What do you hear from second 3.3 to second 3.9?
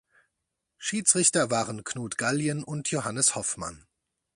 Hoffmann.